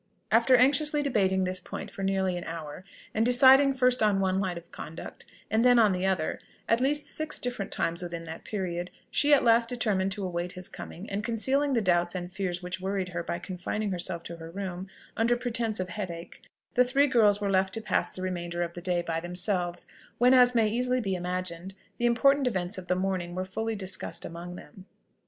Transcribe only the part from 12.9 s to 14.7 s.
her by confining herself to her